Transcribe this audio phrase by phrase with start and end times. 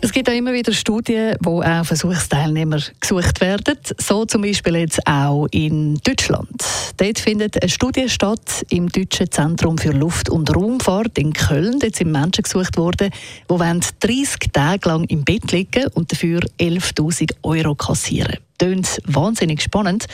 [0.00, 3.78] es gibt auch immer wieder Studien, wo auch Versuchsteilnehmer gesucht werden.
[3.98, 6.62] So zum Beispiel jetzt auch in Deutschland.
[6.96, 11.78] Dort findet eine Studie statt im Deutschen Zentrum für Luft- und Raumfahrt in Köln.
[11.78, 13.10] Dort sind Menschen gesucht worden,
[13.50, 13.54] die
[14.00, 18.38] 30 Tage lang im Bett liegen und dafür 11.000 Euro kassieren.
[18.58, 20.06] Tönt wahnsinnig spannend.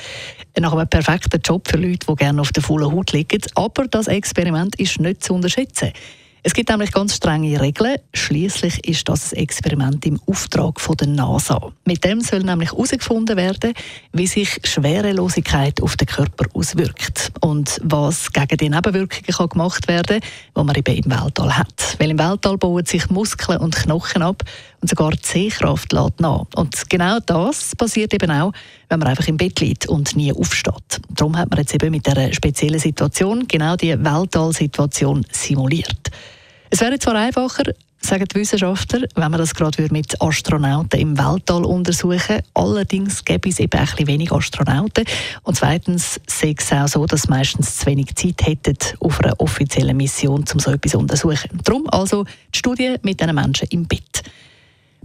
[0.58, 3.40] Nach einem perfekten Job für Leute, die gerne auf der vollen Haut liegen.
[3.54, 5.92] Aber das Experiment ist nicht zu unterschätzen.
[6.44, 7.98] Es gibt nämlich ganz strenge Regeln.
[8.14, 11.72] Schließlich ist das ein Experiment im Auftrag von der NASA.
[11.84, 13.74] Mit dem soll nämlich herausgefunden werden,
[14.12, 20.20] wie sich Schwerelosigkeit auf den Körper auswirkt und was gegen die Nebenwirkungen kann gemacht werden
[20.20, 21.96] kann, die man eben im Weltall hat.
[21.98, 24.42] Weil im Weltall bauen sich Muskeln und Knochen ab
[24.80, 26.46] und sogar die Sehkraft lädt nach.
[26.54, 28.52] Und genau das passiert eben auch,
[28.88, 31.00] wenn man einfach im Bett liegt und nie aufsteht.
[31.10, 36.10] Darum hat man jetzt eben mit dieser speziellen Situation genau die Weltall-Situation simuliert.
[36.70, 37.64] Es wäre zwar einfacher,
[38.04, 43.60] sagen die Wissenschaftler, wenn man das gerade mit Astronauten im Weltall untersuchen Allerdings gäbe es
[43.60, 45.04] eben ein wenig Astronauten.
[45.42, 49.96] Und zweitens sehe es auch so, dass meistens zu wenig Zeit hätten auf einer offiziellen
[49.96, 51.60] Mission, um so etwas zu untersuchen.
[51.64, 54.22] Darum also die Studie mit diesen Menschen im Bett.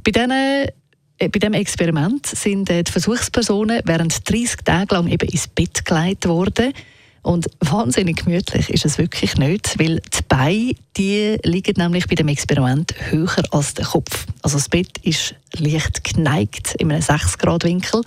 [0.03, 5.47] Bei diesen äh, bei diesem Experiment sind die Versuchspersonen während 30 Tage lang eben ins
[5.47, 6.73] Bett gelegt worden.
[7.21, 12.27] Und wahnsinnig gemütlich ist es wirklich nicht, weil die Beine die liegen nämlich bei dem
[12.27, 14.25] Experiment höher als der Kopf.
[14.41, 18.01] Also das Bett ist leicht geneigt in einem 6-Grad-Winkel.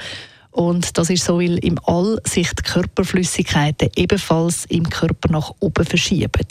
[0.50, 5.84] Und das ist so, weil im All sich die Körperflüssigkeiten ebenfalls im Körper nach oben
[5.84, 6.47] verschieben.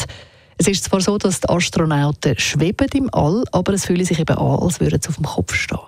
[0.57, 4.37] Es ist zwar so, dass die Astronauten schweben im All, aber es fühlt sich eben
[4.37, 5.79] an, als würden sie auf dem Kopf stehen.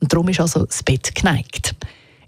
[0.00, 1.74] Und darum ist also das Bett geneigt.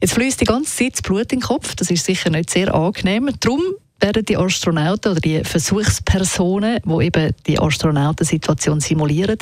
[0.02, 1.76] Jetzt fließt die ganze Zeit das Blut in den Kopf.
[1.76, 3.30] Das ist sicher nicht sehr angenehm.
[3.38, 3.62] Darum
[4.00, 9.38] werden die Astronauten oder die Versuchspersonen, die eben die Astronautensituation simulieren,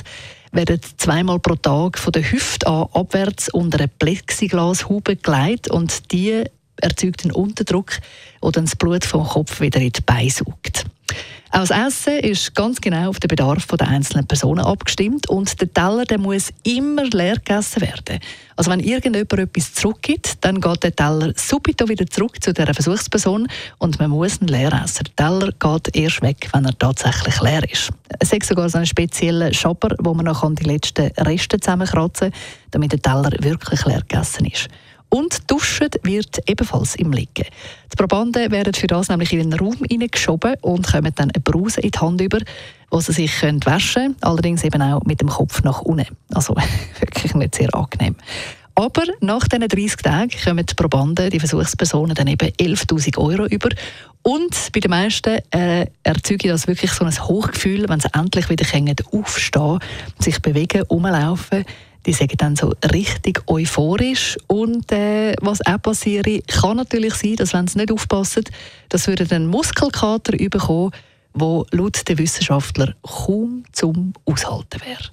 [0.53, 6.45] werden zweimal pro Tag von der Hüfte an abwärts unter eine Plexiglashaube gelegt und die
[6.77, 7.93] erzeugt einen Unterdruck,
[8.43, 10.85] der dann das Blut vom Kopf wieder in die Beine saugt.
[11.53, 15.73] Auch das Essen ist ganz genau auf den Bedarf der einzelnen Personen abgestimmt und der
[15.73, 18.21] Teller der muss immer leer gegessen werden.
[18.55, 23.49] Also wenn irgendjemand etwas zurückgibt, dann geht der Teller subito wieder zurück zu der Versuchsperson
[23.79, 25.09] und man muss ihn leer essen.
[25.19, 27.91] Der Teller geht erst weg, wenn er tatsächlich leer ist.
[28.21, 32.41] Es gibt sogar so einen speziellen Schapper, wo man noch die letzten Reste zusammenkratzen kann,
[32.71, 34.69] damit der Teller wirklich leer gegessen ist.
[35.11, 37.45] Und duschen wird ebenfalls im Liegen.
[37.93, 41.81] Die Probanden werden für das nämlich in einen Raum hineingeschoben und kommen dann eine Brause
[41.81, 42.39] in die Hand über,
[42.91, 46.17] wo sie sich können waschen können, allerdings eben auch mit dem Kopf nach unten.
[46.33, 46.55] Also
[47.01, 48.15] wirklich nicht sehr angenehm.
[48.77, 53.69] Aber nach diesen 30 Tagen kommen die Probanden, die Versuchspersonen, dann eben 11.000 Euro über.
[54.23, 58.65] Und bei den meisten äh, erzeuge das wirklich so ein Hochgefühl, wenn sie endlich wieder
[59.13, 59.81] aufstehen
[60.19, 61.65] sich bewegen, rumlaufen
[62.07, 64.39] die sagen dann so richtig euphorisch.
[64.47, 68.45] Und äh, was auch passiert, kann natürlich sein, dass wenn sie nicht aufpassen,
[68.89, 70.93] dass wir dann Muskelkater bekommen,
[71.35, 75.11] wo laut den Wissenschaftlern kaum zum Aushalten wäre.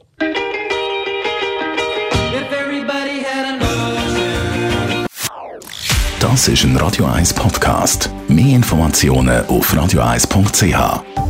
[6.20, 8.10] Das ist ein Radio 1 Podcast.
[8.28, 11.27] Mehr Informationen auf radio1.ch.